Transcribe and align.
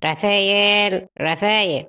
Rafael, 0.00 1.08
Rafael. 1.16 1.88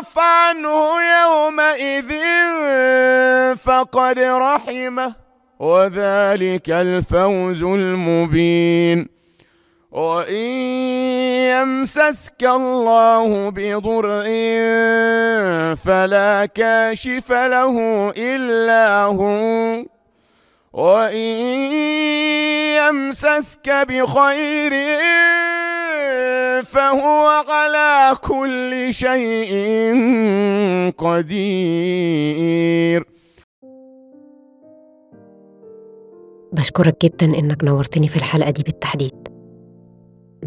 يصرف 0.00 0.18
عنه 0.18 0.96
يومئذ 1.20 2.12
فقد 3.56 4.18
رحمه 4.18 5.14
وذلك 5.60 6.70
الفوز 6.70 7.62
المبين. 7.62 9.08
وإن 9.92 10.50
يمسسك 11.52 12.42
الله 12.42 13.48
بضر 13.50 14.24
فلا 15.76 16.48
كاشف 16.54 17.32
له 17.32 17.76
إلا 18.16 19.04
هو. 19.04 19.84
وإن 20.72 21.36
يمسسك 22.80 23.70
بخير 23.88 24.72
فهو 26.70 27.26
على 27.48 28.16
كل 28.16 28.94
شيء 28.94 29.50
قدير. 30.98 31.90
بشكرك 36.52 37.04
جدا 37.04 37.38
إنك 37.38 37.64
نورتني 37.64 38.08
في 38.08 38.16
الحلقة 38.16 38.50
دي 38.50 38.62
بالتحديد. 38.62 39.28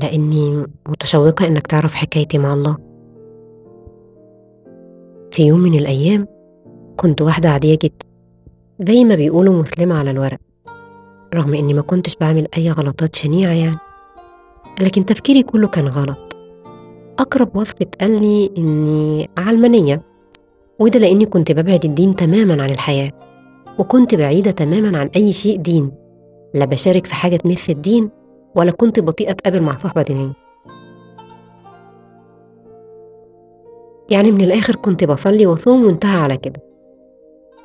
لأني 0.01 0.65
متشوقة 0.87 1.47
إنك 1.47 1.67
تعرف 1.67 1.95
حكايتي 1.95 2.37
مع 2.37 2.53
الله. 2.53 2.77
في 5.31 5.47
يوم 5.47 5.59
من 5.59 5.73
الأيام 5.73 6.27
كنت 6.97 7.21
واحدة 7.21 7.49
عادية 7.49 7.77
جدا 7.83 8.05
زي 8.79 9.03
ما 9.03 9.15
بيقولوا 9.15 9.61
مسلمة 9.61 9.95
على 9.99 10.11
الورق. 10.11 10.39
رغم 11.33 11.53
إني 11.53 11.73
ما 11.73 11.81
كنتش 11.81 12.15
بعمل 12.15 12.47
أي 12.57 12.71
غلطات 12.71 13.15
شنيعة 13.15 13.51
يعني. 13.51 13.77
لكن 14.81 15.05
تفكيري 15.05 15.43
كله 15.43 15.67
كان 15.67 15.87
غلط. 15.87 16.35
أقرب 17.19 17.55
وصف 17.55 17.81
اتقال 17.81 18.21
لي 18.21 18.51
إني 18.57 19.29
علمانية 19.37 20.01
وده 20.79 20.99
لأني 20.99 21.25
كنت 21.25 21.51
ببعد 21.51 21.85
الدين 21.85 22.15
تماما 22.15 22.63
عن 22.63 22.69
الحياة 22.69 23.11
وكنت 23.79 24.15
بعيدة 24.15 24.51
تماما 24.51 24.97
عن 24.97 25.09
أي 25.15 25.33
شيء 25.33 25.57
دين 25.57 25.91
لا 26.53 26.65
بشارك 26.65 27.07
في 27.07 27.15
حاجة 27.15 27.35
تمس 27.35 27.69
الدين 27.69 28.09
ولا 28.55 28.71
كنت 28.71 28.99
بطيئة 28.99 29.31
أتقابل 29.31 29.61
مع 29.61 29.77
صحبة 29.77 30.01
دينية. 30.01 30.33
يعني 34.11 34.31
من 34.31 34.41
الآخر 34.41 34.75
كنت 34.75 35.03
بصلي 35.03 35.45
وصوم 35.45 35.85
وانتهى 35.85 36.17
على 36.17 36.37
كده. 36.37 36.61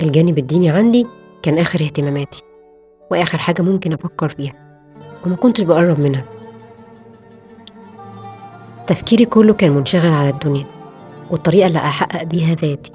الجانب 0.03 0.39
الديني 0.39 0.70
عندي 0.70 1.06
كان 1.43 1.59
آخر 1.59 1.81
اهتماماتي 1.81 2.43
وآخر 3.11 3.39
حاجة 3.39 3.62
ممكن 3.62 3.93
أفكر 3.93 4.28
فيها 4.28 4.81
وما 5.27 5.37
كنتش 5.37 5.62
بقرب 5.62 6.00
منها. 6.00 6.38
تفكيري 8.89 9.25
كله 9.25 9.53
كان 9.53 9.70
منشغل 9.70 10.06
على 10.12 10.28
الدنيا 10.28 10.64
والطريقة 11.31 11.67
اللي 11.67 11.78
أحقق 11.78 12.25
بيها 12.25 12.55
ذاتي. 12.55 12.92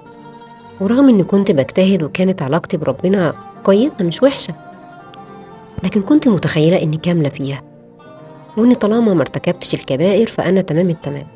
ورغم 0.82 1.10
إني 1.10 1.24
كنت 1.24 1.52
بجتهد 1.52 2.04
وكانت 2.04 2.42
علاقتي 2.42 2.78
بربنا 2.78 3.34
كويسة 3.64 3.94
مش 4.02 4.24
وحشة 4.24 4.56
لكن 5.84 6.02
كنت 6.02 6.28
متخيلة 6.28 6.82
إني 6.82 6.98
كاملة 6.98 7.30
فيها 7.30 7.64
وإني 8.58 8.76
طالما 8.76 9.14
ما 9.14 9.22
ارتكبتش 9.22 9.74
الكبائر 9.74 10.28
فأنا 10.28 10.62
تمام 10.62 10.90
التمام. 10.90 11.28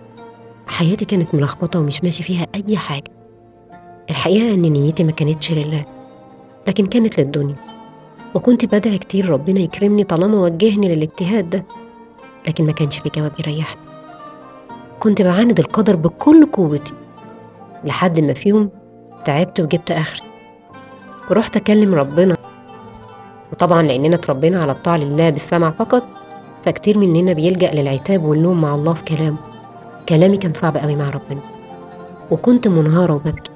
حياتي 0.67 1.05
كانت 1.05 1.35
ملخبطة 1.35 1.79
ومش 1.79 2.03
ماشي 2.03 2.23
فيها 2.23 2.47
أي 2.55 2.77
حاجة. 2.77 3.11
الحقيقة 4.09 4.53
إن 4.53 4.61
نيتي 4.61 5.03
ما 5.03 5.11
كانتش 5.11 5.51
لله 5.51 5.85
لكن 6.67 6.85
كانت 6.85 7.19
للدنيا. 7.19 7.55
وكنت 8.35 8.65
بدعي 8.65 8.97
كتير 8.97 9.29
ربنا 9.29 9.59
يكرمني 9.59 10.03
طالما 10.03 10.41
وجهني 10.41 10.95
للاجتهاد 10.95 11.49
ده 11.49 11.65
لكن 12.47 12.65
ما 12.65 12.71
كانش 12.71 12.97
في 12.97 13.09
جواب 13.17 13.31
يريحني. 13.39 13.86
كنت 14.99 15.21
بعاند 15.21 15.59
القدر 15.59 15.95
بكل 15.95 16.45
قوتي 16.45 16.93
لحد 17.83 18.19
ما 18.19 18.33
في 18.33 18.49
يوم 18.49 18.69
تعبت 19.25 19.59
وجبت 19.59 19.91
آخري. 19.91 20.21
ورحت 21.29 21.55
أكلم 21.55 21.95
ربنا. 21.95 22.37
وطبعا 23.51 23.81
لأننا 23.81 24.15
اتربينا 24.15 24.59
على 24.61 24.71
الطاعة 24.71 24.97
لله 24.97 25.29
بالسمع 25.29 25.71
فقط 25.71 26.03
فكتير 26.63 26.97
مننا 26.97 27.33
بيلجأ 27.33 27.71
للعتاب 27.71 28.23
واللوم 28.23 28.61
مع 28.61 28.75
الله 28.75 28.93
في 28.93 29.03
كلامه. 29.03 29.37
كلامي 30.09 30.37
كان 30.37 30.53
صعب 30.53 30.77
قوي 30.77 30.95
مع 30.95 31.09
ربنا. 31.09 31.41
وكنت 32.31 32.67
منهارة 32.67 33.13
وببكي. 33.13 33.51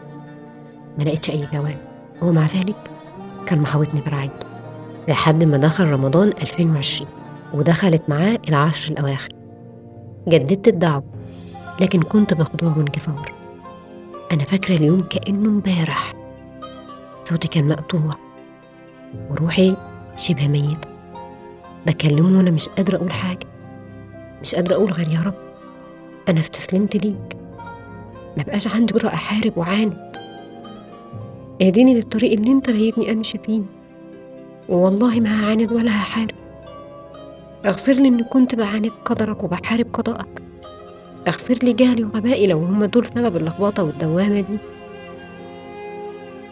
ما 0.97 1.03
لقيتش 1.03 1.29
أي 1.29 1.47
جواب. 1.53 1.77
ومع 2.21 2.41
ذلك 2.41 2.75
كان 3.45 3.59
محاوطني 3.59 4.01
برعايته. 4.01 4.47
لحد 5.09 5.43
ما 5.43 5.57
دخل 5.57 5.87
رمضان 5.87 6.29
2020 6.41 7.09
ودخلت 7.53 8.03
معاه 8.07 8.37
العشر 8.49 8.91
الأواخر. 8.91 9.40
جددت 10.27 10.67
الدعوة 10.67 11.03
لكن 11.81 12.01
كنت 12.01 12.33
مخدوع 12.33 12.77
وانكسار. 12.77 13.31
أنا 14.31 14.43
فاكرة 14.43 14.75
اليوم 14.75 14.99
كأنه 14.99 15.49
امبارح. 15.49 16.13
صوتي 17.25 17.47
كان 17.47 17.67
مقطوع 17.67 18.11
وروحي 19.29 19.75
شبه 20.15 20.47
ميتة 20.47 20.89
بكلمه 21.87 22.37
وأنا 22.37 22.51
مش 22.51 22.69
قادرة 22.69 22.97
أقول 22.97 23.11
حاجة 23.11 23.47
مش 24.41 24.55
قادرة 24.55 24.75
أقول 24.75 24.91
غير 24.91 25.09
يا 25.09 25.19
رب 25.19 25.33
أنا 26.29 26.39
استسلمت 26.39 26.95
ليك. 27.05 27.37
ما 28.37 28.43
بقاش 28.43 28.67
عندي 28.75 28.93
جرأة 28.93 29.13
أحارب 29.13 29.57
وعاند 29.57 30.11
اهديني 31.61 31.93
للطريق 31.93 32.31
اللي 32.31 32.51
أنت 32.51 32.69
رايدني 32.69 33.11
أمشي 33.11 33.37
فيه. 33.37 33.61
والله 34.69 35.19
ما 35.19 35.43
هعاند 35.45 35.71
ولا 35.71 35.91
هحارب. 35.91 36.40
اغفر 37.65 37.93
لي 37.93 38.07
إني 38.07 38.23
كنت 38.23 38.55
بعاند 38.55 38.91
قدرك 39.05 39.43
وبحارب 39.43 39.87
قضاءك. 39.93 40.41
اغفر 41.27 41.53
لي 41.63 41.73
جهلي 41.73 42.03
وغبائي 42.03 42.47
لو 42.47 42.59
هما 42.59 42.85
دول 42.85 43.05
سبب 43.05 43.35
اللخبطة 43.37 43.83
والدوامة 43.83 44.41
دي. 44.41 44.57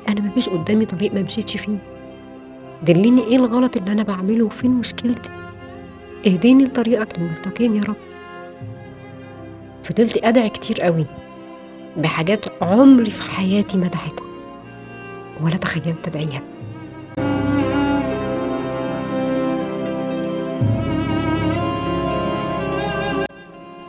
أنا 0.10 0.22
مفيش 0.22 0.50
قدامي 0.50 0.86
طريق 0.86 1.14
ما 1.14 1.22
مشيتش 1.22 1.58
فيه. 1.58 1.78
دلني 2.84 3.24
إيه 3.24 3.36
الغلط 3.36 3.78
اللي 3.78 3.92
أنا 3.92 4.04
بعمله 4.04 4.46
وفين 4.46 4.72
مشكلتي؟ 4.72 5.32
اهديني 6.28 6.64
لطريقك 6.64 7.18
المستقيم 7.18 7.76
يا 7.76 7.82
رب. 7.82 7.96
فضلت 9.84 10.26
أدعي 10.26 10.50
كتير 10.50 10.82
قوي 10.82 11.06
بحاجات 11.98 12.46
عمري 12.62 13.12
في 13.12 13.32
حياتي 13.32 13.78
ما 13.78 13.88
دعيتها. 13.88 14.26
ولا 15.42 15.58
تخيلت 15.58 16.08
أدعيها 16.08 16.42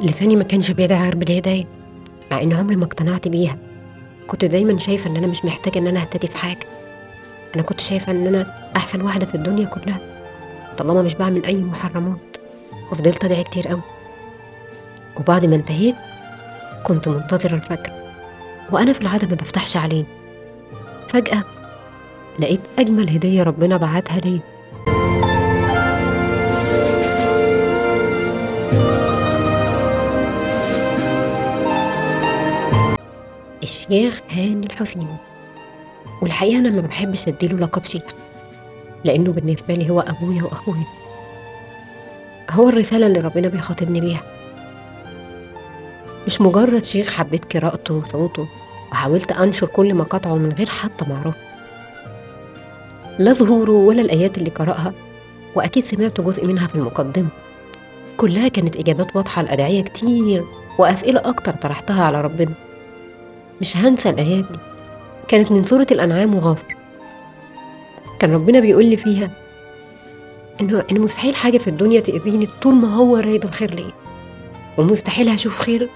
لساني 0.01 0.37
ما 0.37 0.45
كانش 0.45 0.71
بيدعي 0.71 1.03
غير 1.03 1.17
بالهداية 1.17 1.67
مع 2.31 2.43
إن 2.43 2.53
عمري 2.53 2.77
ما 2.77 2.85
اقتنعت 2.85 3.29
بيها. 3.29 3.57
كنت 4.27 4.45
دايما 4.45 4.79
شايفة 4.79 5.11
إن 5.11 5.17
أنا 5.17 5.27
مش 5.27 5.45
محتاجة 5.45 5.79
إن 5.79 5.87
أنا 5.87 6.01
أهتدي 6.01 6.29
في 6.29 6.37
حاجة. 6.37 6.67
أنا 7.55 7.63
كنت 7.63 7.81
شايفة 7.81 8.13
إن 8.13 8.27
أنا 8.27 8.71
أحسن 8.77 9.01
واحدة 9.03 9.27
في 9.27 9.35
الدنيا 9.35 9.65
كلها. 9.67 9.99
طالما 10.79 11.03
مش 11.03 11.15
بعمل 11.15 11.45
أي 11.47 11.57
محرمات. 11.57 12.37
وفضلت 12.93 13.25
أدعي 13.25 13.45
كتير 13.45 13.69
قوي 13.69 13.83
وبعد 15.17 15.47
ما 15.47 15.57
انتهيت 15.57 15.97
كنت 16.87 17.09
منتظرة 17.09 17.55
الفجر. 17.55 17.93
وأنا 18.73 18.93
في 18.93 19.01
العادة 19.01 19.27
ما 19.29 19.35
بفتحش 19.35 19.77
عليه. 19.77 20.05
فجأة 21.09 21.45
لقيت 22.39 22.61
أجمل 22.79 23.11
هدية 23.11 23.43
ربنا 23.43 23.77
بعتها 23.77 24.19
لي. 24.19 24.41
الشيخ 33.91 34.21
هاني 34.31 34.67
الحسيني 34.67 35.17
والحقيقة 36.23 36.59
أنا 36.59 36.71
ما 36.71 36.81
بحبش 36.81 37.29
أديله 37.29 37.59
لقب 37.59 37.85
شيخ 37.85 38.03
لأنه 39.05 39.33
بالنسبة 39.33 39.75
لي 39.75 39.91
هو 39.91 40.01
أبويا 40.01 40.43
وأخويا. 40.43 40.85
هو 42.51 42.69
الرسالة 42.69 43.07
اللي 43.07 43.21
ربنا 43.21 43.49
بيخاطبني 43.49 44.01
بيها. 44.01 44.23
مش 46.27 46.41
مجرد 46.41 46.85
شيخ 46.85 47.13
حبيت 47.13 47.57
قراءته 47.57 47.95
وصوته 47.95 48.47
وحاولت 48.93 49.33
أنشر 49.33 49.67
كل 49.67 49.95
مقاطعه 49.95 50.35
من 50.35 50.53
غير 50.53 50.69
حتى 50.69 51.05
معروف 51.05 51.35
لا 53.19 53.33
ظهوره 53.33 53.73
ولا 53.73 54.03
الآيات 54.03 54.39
اللي 54.39 54.51
قرأها 54.51 54.93
وأكيد 55.55 55.85
سمعت 55.85 56.21
جزء 56.21 56.47
منها 56.47 56.67
في 56.67 56.75
المقدمة. 56.75 57.29
كلها 58.17 58.49
كانت 58.49 58.77
إجابات 58.77 59.17
واضحة 59.17 59.43
لأدعية 59.43 59.83
كتير 59.83 60.45
وأسئلة 60.79 61.21
أكتر 61.25 61.53
طرحتها 61.53 62.05
على 62.05 62.21
ربنا. 62.21 62.70
مش 63.61 63.77
هنسى 63.77 64.11
الآيات. 64.11 64.45
دي 64.53 64.59
كانت 65.29 65.53
من 65.53 65.65
سورة 65.65 65.87
الأنعام 65.91 66.35
وغافر. 66.35 66.77
كان 68.19 68.35
ربنا 68.35 68.61
بيقول 68.61 68.85
لي 68.85 68.97
فيها 68.97 69.31
إنه 70.61 70.85
إن 70.93 71.01
مستحيل 71.01 71.37
حاجة 71.37 71.59
في 71.59 71.69
الدنيا 71.69 72.01
تأذيني 72.01 72.49
طول 72.63 72.75
ما 72.75 72.95
هو 72.95 73.17
رايد 73.17 73.45
الخير 73.45 73.75
ليا. 73.75 73.93
ومستحيل 74.79 75.29
هشوف 75.29 75.61
خير 75.61 75.89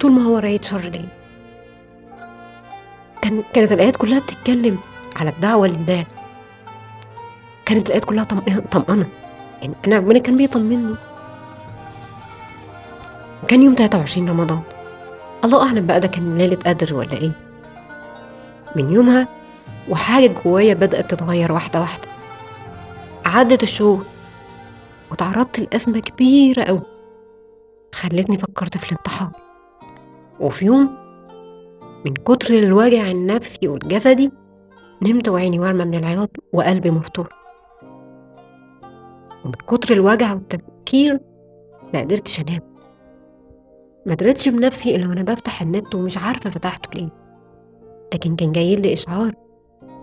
طول 0.00 0.12
ما 0.12 0.22
هو 0.22 0.38
رايد 0.38 0.64
شر 0.64 0.80
ليا. 0.80 1.08
كان 3.22 3.42
كانت 3.52 3.72
الآيات 3.72 3.96
كلها 3.96 4.18
بتتكلم 4.18 4.78
على 5.16 5.30
الدعوة 5.30 5.66
لله. 5.68 6.06
كانت 7.66 7.86
الآيات 7.86 8.04
كلها 8.04 8.24
طمأنة. 8.70 9.08
يعني 9.62 9.74
أنا 9.86 9.96
ربنا 9.96 10.18
كان 10.18 10.36
بيطمني. 10.36 10.94
وكان 13.42 13.62
يوم 13.62 13.74
23 13.74 14.28
رمضان. 14.28 14.60
الله 15.44 15.66
أعلم 15.66 15.86
بقى 15.86 16.00
ده 16.00 16.08
كان 16.08 16.38
ليلة 16.38 16.58
قدر 16.66 16.94
ولا 16.94 17.12
إيه. 17.12 17.32
من 18.76 18.92
يومها 18.92 19.28
وحاجة 19.88 20.30
جوايا 20.44 20.74
بدأت 20.74 21.10
تتغير 21.10 21.52
واحدة 21.52 21.80
واحدة. 21.80 22.08
عدت 23.24 23.62
الشهور 23.62 24.04
وتعرضت 25.10 25.60
لأزمة 25.60 25.98
كبيرة 25.98 26.62
أوي. 26.62 26.82
خلتني 27.94 28.38
فكرت 28.38 28.78
في 28.78 28.92
الانتحار. 28.92 29.30
وفي 30.40 30.64
يوم 30.64 30.96
من 32.06 32.14
كتر 32.14 32.54
الوجع 32.54 33.10
النفسي 33.10 33.68
والجسدي 33.68 34.30
نمت 35.06 35.28
وعيني 35.28 35.58
وارمة 35.58 35.84
من 35.84 35.94
العياط 35.94 36.30
وقلبي 36.52 36.90
مفتوح. 36.90 37.26
ومن 39.44 39.52
كتر 39.52 39.94
الوجع 39.94 40.32
والتفكير 40.32 41.20
ما 41.94 42.00
قدرتش 42.00 42.40
أنام. 42.40 42.71
ما 44.06 44.14
قدرتش 44.14 44.48
بنفسي 44.48 44.96
إلا 44.96 45.08
وأنا 45.08 45.22
بفتح 45.22 45.62
النت 45.62 45.94
ومش 45.94 46.18
عارفة 46.18 46.50
فتحته 46.50 46.90
ليه. 46.94 47.08
لكن 48.14 48.36
كان 48.36 48.52
جاي 48.52 48.76
لي 48.76 48.92
إشعار 48.92 49.34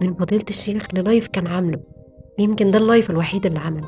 من 0.01 0.13
فضيلة 0.13 0.46
الشيخ 0.50 0.88
للايف 0.94 1.28
كان 1.28 1.48
عامله. 1.48 1.80
يمكن 2.40 2.72
ده 2.72 2.80
اللايف 2.80 3.10
الوحيد 3.10 3.46
اللي 3.46 3.60
عمله. 3.60 3.88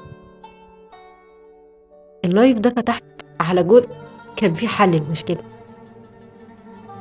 اللايف 2.26 2.58
ده 2.58 2.70
فتحت 2.70 3.04
على 3.40 3.64
جزء 3.64 3.90
كان 4.36 4.54
فيه 4.54 4.68
حل 4.68 4.96
المشكلة 4.96 5.44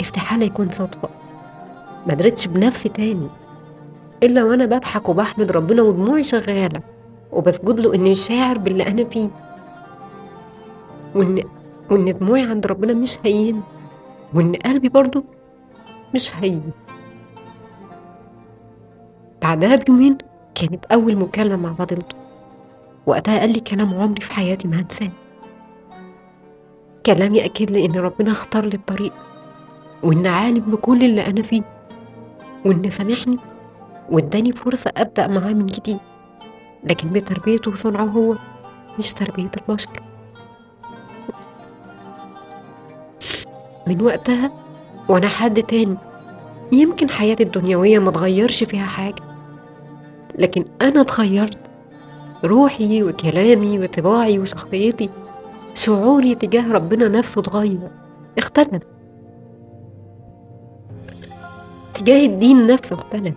استحالة 0.01 0.47
يكون 0.47 0.71
صدفة. 0.71 1.09
ما 2.07 2.15
قدرتش 2.15 2.47
بنفسي 2.47 2.89
تاني. 2.89 3.29
إلا 4.23 4.45
وأنا 4.45 4.67
بضحك 4.67 5.09
وبحمد 5.09 5.53
ربنا 5.53 5.83
ودموعي 5.83 6.25
شغالة. 6.25 6.83
وبسجد 7.33 7.81
له 7.81 7.95
إني 7.95 8.15
شاعر 8.15 8.59
باللي 8.59 8.83
أنا 8.83 9.05
فيه. 9.05 9.29
وإن 11.15 11.43
وإن 11.91 12.19
دموعي 12.19 12.43
عند 12.43 12.67
ربنا 12.67 12.95
مش 12.95 13.19
هين 13.25 13.63
وإن 14.35 14.53
قلبي 14.55 14.89
برضو 14.89 15.25
مش 16.15 16.37
هين 16.37 16.63
بعدها 19.43 19.77
بيومين 19.77 20.19
كانت 20.55 20.85
أول 20.87 21.17
مكالمة 21.17 21.57
مع 21.57 21.73
فضيلته 21.73 22.17
وقتها 23.07 23.39
قال 23.41 23.53
لي 23.53 23.61
كلام 23.61 23.95
عمري 23.95 24.21
في 24.21 24.33
حياتي 24.33 24.69
ما 24.69 24.81
هنساه. 24.81 25.11
كلام 27.07 27.35
يأكد 27.35 27.71
لي 27.71 27.85
إن 27.85 27.93
ربنا 27.97 28.31
اختار 28.31 28.65
لي 28.65 28.75
الطريق 28.75 29.13
وإن 30.03 30.27
عالم 30.27 30.61
بكل 30.71 31.05
اللي 31.05 31.27
أنا 31.27 31.43
فيه 31.43 31.63
وإن 32.67 32.91
سامحني 32.91 33.37
وإداني 34.11 34.53
فرصة 34.53 34.93
أبدأ 34.97 35.27
معاه 35.27 35.53
من 35.53 35.67
جديد. 35.67 35.99
لكن 36.85 37.09
بتربيته 37.09 37.71
وصنعه 37.71 38.05
هو 38.05 38.37
مش 38.99 39.13
تربية 39.13 39.51
البشر. 39.57 39.91
من 43.91 44.03
وقتها 44.03 44.51
وأنا 45.09 45.29
حد 45.29 45.63
تاني. 45.63 45.97
يمكن 46.73 47.11
حياتي 47.11 47.43
الدنيوية 47.43 47.99
ما 47.99 48.11
تغيرش 48.11 48.65
فيها 48.65 48.87
حاجة 48.87 49.23
لكن 50.39 50.65
أنا 50.83 51.01
اتغيرت. 51.01 51.59
روحي 52.45 53.03
وكلامي 53.03 53.79
وطباعي 53.79 54.39
وشخصيتي 54.39 55.09
شعوري 55.75 56.35
تجاه 56.35 56.73
ربنا 56.73 57.09
نفسه 57.09 57.41
اتغير 57.41 57.91
اختلف. 58.39 58.83
تجاه 61.95 62.27
الدين 62.27 62.67
نفسه 62.67 62.95
اختلف. 62.95 63.35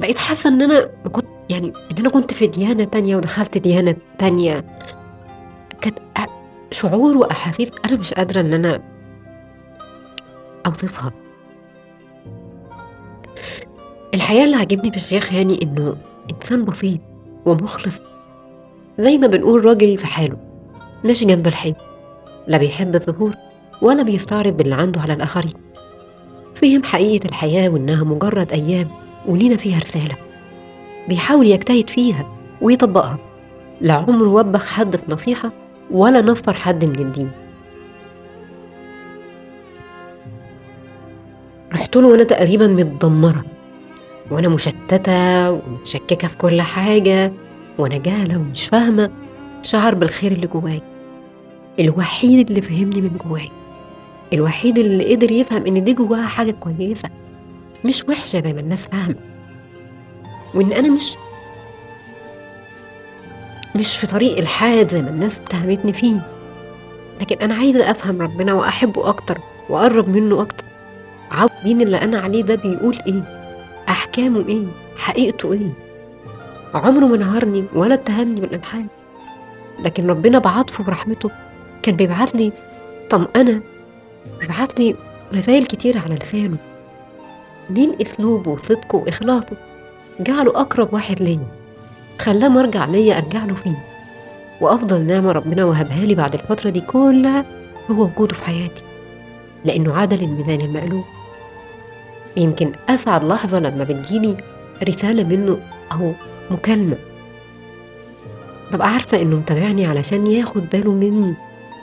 بقيت 0.00 0.18
حاسة 0.18 0.50
إن 0.50 0.62
أنا 0.62 0.90
ما 1.04 1.10
كنت 1.10 1.26
يعني 1.50 1.66
إن 1.66 1.96
أنا 1.98 2.08
كنت 2.08 2.34
في 2.34 2.46
ديانة 2.46 2.84
تانية 2.84 3.16
ودخلت 3.16 3.58
ديانة 3.58 3.96
تانية. 4.18 4.64
كانت 5.80 5.98
شعور 6.70 7.16
وأحاسيس 7.16 7.68
أنا 7.84 7.96
مش 7.96 8.14
قادرة 8.14 8.40
إن 8.40 8.52
أنا 8.52 8.82
أوصفها. 10.66 11.12
الحقيقة 14.14 14.44
اللي 14.44 14.56
عجبني 14.56 14.90
في 14.90 14.96
الشيخ 14.96 15.32
هاني 15.32 15.62
إنه 15.62 15.96
إنسان 16.32 16.64
بسيط 16.64 17.00
ومخلص 17.46 18.00
زي 18.98 19.18
ما 19.18 19.26
بنقول 19.26 19.64
راجل 19.64 19.98
في 19.98 20.06
حاله 20.06 20.36
ماشي 21.04 21.24
جنب 21.24 21.46
الحيط 21.46 21.76
لا 22.48 22.58
بيحب 22.58 22.94
الظهور 22.94 23.34
ولا 23.82 24.02
بيستعرض 24.02 24.56
باللي 24.56 24.74
عنده 24.74 25.00
على 25.00 25.12
الآخرين. 25.12 25.52
فهم 26.54 26.82
حقيقة 26.82 27.28
الحياة 27.28 27.68
وإنها 27.68 28.04
مجرد 28.04 28.52
أيام 28.52 28.86
ولينا 29.26 29.56
فيها 29.56 29.78
رسالة. 29.78 30.16
بيحاول 31.08 31.46
يجتهد 31.46 31.90
فيها 31.90 32.26
ويطبقها. 32.62 33.18
لا 33.80 33.94
عمره 33.94 34.28
وبخ 34.28 34.70
حد 34.70 34.96
في 34.96 35.02
نصيحة 35.08 35.52
ولا 35.90 36.20
نفر 36.20 36.54
حد 36.54 36.84
من 36.84 36.98
الدين. 36.98 37.30
رحت 41.76 41.96
له 41.96 42.08
وأنا 42.08 42.22
تقريبا 42.22 42.66
متدمرة. 42.66 43.44
وأنا 44.30 44.48
مشتتة 44.48 45.50
ومتشككة 45.50 46.28
في 46.28 46.36
كل 46.36 46.62
حاجة 46.62 47.32
وأنا 47.78 47.96
جاهلة 47.96 48.36
ومش 48.36 48.66
فاهمة. 48.66 49.10
شعر 49.62 49.94
بالخير 49.94 50.32
اللي 50.32 50.46
جواي 50.46 50.82
الوحيد 51.80 52.48
اللي 52.50 52.62
فهمني 52.62 53.00
من 53.00 53.18
جواي 53.26 53.50
الوحيد 54.32 54.78
اللي 54.78 55.14
قدر 55.14 55.30
يفهم 55.30 55.66
إن 55.66 55.84
دي 55.84 55.92
جواها 55.92 56.26
حاجة 56.26 56.50
كويسة. 56.50 57.08
مش 57.84 58.04
وحشة 58.08 58.42
زي 58.42 58.52
ما 58.52 58.60
الناس 58.60 58.86
فاهمة. 58.86 59.14
وإن 60.54 60.72
أنا 60.72 60.88
مش 60.88 61.16
مش 63.76 63.96
في 63.96 64.06
طريق 64.06 64.38
الحاد 64.38 64.90
زي 64.92 65.02
ما 65.02 65.10
الناس 65.10 65.40
اتهمتني 65.40 65.92
فيه. 65.92 66.26
لكن 67.20 67.36
أنا 67.42 67.54
عايزة 67.54 67.90
أفهم 67.90 68.22
ربنا 68.22 68.52
وأحبه 68.54 69.08
أكتر 69.08 69.38
وأقرب 69.70 70.08
منه 70.08 70.42
أكتر. 70.42 70.65
الدين 71.66 71.80
اللي 71.86 71.96
أنا 71.96 72.18
عليه 72.18 72.42
ده 72.42 72.54
بيقول 72.54 72.96
إيه؟ 73.06 73.22
أحكامه 73.88 74.48
إيه؟ 74.48 74.64
حقيقته 74.96 75.52
إيه؟ 75.52 75.72
عمره 76.74 77.06
ما 77.06 77.16
نهرني 77.16 77.64
ولا 77.74 77.94
اتهمني 77.94 78.40
بالالحاد 78.40 78.86
لكن 79.84 80.06
ربنا 80.06 80.38
بعطفه 80.38 80.84
برحمته. 80.84 81.30
كان 81.82 81.96
بيبعت 81.96 82.34
لي 82.34 82.52
طمأنة 83.10 83.60
بيبعت 84.40 84.80
لي 84.80 84.94
رسائل 85.34 85.64
كتير 85.64 85.98
على 85.98 86.14
لسانه. 86.14 86.56
من 87.70 88.02
أسلوبه 88.02 88.50
وصدقه 88.50 88.96
وإخلاصه؟ 88.96 89.56
جعله 90.20 90.50
أقرب 90.60 90.94
واحد 90.94 91.22
ليا. 91.22 91.46
خلاه 92.18 92.48
مرجع 92.48 92.84
ليا 92.84 93.18
أرجع 93.18 93.44
له 93.44 93.54
فيه. 93.54 93.84
وأفضل 94.60 95.02
نعمة 95.02 95.32
ربنا 95.32 95.64
وهبها 95.64 96.04
لي 96.04 96.14
بعد 96.14 96.34
الفترة 96.34 96.70
دي 96.70 96.80
كلها 96.80 97.44
هو 97.90 98.02
وجوده 98.02 98.34
في 98.34 98.44
حياتي. 98.44 98.84
لأنه 99.64 99.94
عادل 99.94 100.22
الميزان 100.24 100.60
المقلوب. 100.60 101.04
يمكن 102.36 102.72
أسعد 102.88 103.24
لحظة 103.24 103.58
لما 103.60 103.84
بتجيلي 103.84 104.36
رسالة 104.88 105.24
منه 105.24 105.58
أو 105.92 106.12
مكالمة. 106.50 106.96
ببقى 108.72 108.92
عارفة 108.92 109.22
إنه 109.22 109.36
متابعني 109.36 109.86
علشان 109.86 110.26
ياخد 110.26 110.68
باله 110.68 110.92
مني 110.92 111.34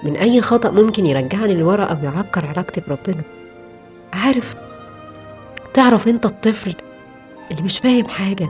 من 0.03 0.15
أي 0.17 0.41
خطأ 0.41 0.69
ممكن 0.71 1.05
يرجعني 1.05 1.53
لورا 1.53 1.83
أو 1.83 1.97
يعكر 2.03 2.45
علاقتي 2.45 2.81
بربنا. 2.87 3.23
عارف 4.13 4.55
تعرف 5.73 6.07
أنت 6.07 6.25
الطفل 6.25 6.75
اللي 7.51 7.63
مش 7.63 7.79
فاهم 7.79 8.07
حاجة 8.07 8.49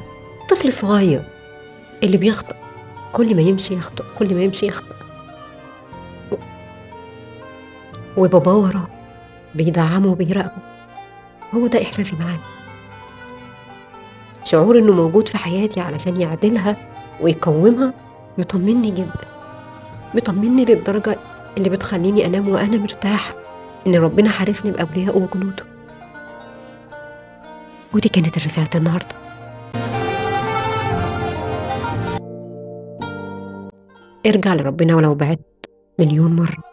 طفل 0.50 0.74
صغير 0.74 1.24
اللي 2.04 2.18
بيخطأ 2.18 2.56
كل 3.14 3.36
ما 3.36 3.42
يمشي 3.42 3.74
يخطأ 3.74 4.04
كل 4.20 4.36
ما 4.36 4.42
يمشي 4.44 4.66
يخطأ. 4.66 4.96
وباباه 8.18 8.56
وراه 8.58 8.88
بيدعمه 9.56 10.12
وبيراقبه. 10.12 10.62
هو 11.54 11.68
ده 11.68 11.82
إحساسي 11.84 12.16
معاه 12.16 12.40
شعور 14.46 14.78
إنه 14.80 14.94
موجود 14.94 15.28
في 15.28 15.38
حياتي 15.38 15.80
علشان 15.80 16.22
يعدلها 16.22 16.78
ويقومها 17.22 17.94
مطمني 18.38 18.92
جدا. 18.92 19.22
مطمني 20.16 20.66
للدرجة 20.66 21.18
اللي 21.58 21.70
بتخليني 21.70 22.26
أنام 22.26 22.50
وأنا 22.50 22.78
مرتاحة 22.78 23.34
إن 23.88 23.96
ربنا 23.96 24.30
حارسني 24.30 24.72
بأوليائه 24.72 25.18
وجنوده. 25.18 25.66
ودي 27.94 28.10
كانت 28.10 28.38
رسالة 28.38 28.70
النهاردة. 28.76 29.16
ارجع 34.28 34.54
لربنا 34.54 34.96
ولو 34.96 35.16
بعدت 35.16 35.70
مليون 36.00 36.36
مرة. 36.36 36.64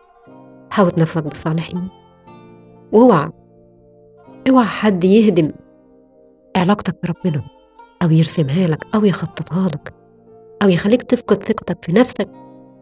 حاوط 0.71 0.99
نفسك 0.99 1.23
بالصالحين. 1.23 1.89
واوعى 2.93 3.31
اوعى 4.49 4.67
حد 4.67 5.05
يهدم 5.05 5.53
علاقتك 6.57 6.97
بربنا 7.03 7.43
أو 8.03 8.11
يرسمها 8.11 8.67
لك 8.69 8.95
أو 8.95 9.05
يخططها 9.05 9.69
لك 9.69 9.95
أو 10.63 10.69
يخليك 10.69 11.03
تفقد 11.03 11.45
ثقتك 11.45 11.85
في 11.85 11.93
نفسك 11.93 12.29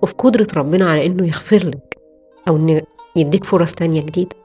وفي 0.03 0.15
قدرة 0.15 0.47
ربنا 0.57 0.87
على 0.87 1.07
إنه 1.07 1.27
يغفر 1.27 1.67
لك 1.67 1.99
أو 2.49 2.57
إنه 2.57 2.83
يديك 3.17 3.45
فرص 3.45 3.75
تانية 3.75 4.01
جديدة. 4.01 4.37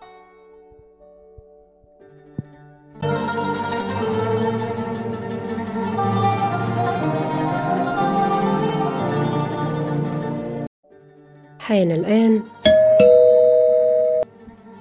حان 11.60 11.92
الآن. 11.92 12.44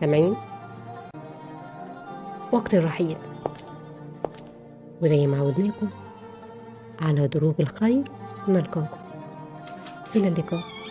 سامعين؟ 0.00 0.51
وقت 2.52 2.74
الرحيل. 2.74 3.16
وزي 5.02 5.26
ما 5.26 5.38
عودناكم 5.38 5.88
على 7.00 7.28
دروب 7.28 7.60
الخير 7.60 8.04
نلقاكم. 8.48 8.98
إلى 10.16 10.28
اللقاء. 10.28 10.81